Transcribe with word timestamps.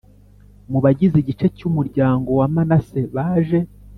Mu 0.71 0.79
bagize 0.83 1.15
igice 1.19 1.45
cy 1.57 1.63
umuryango 1.69 2.29
wa 2.39 2.47
Manase 2.53 3.01
baje 3.15 3.59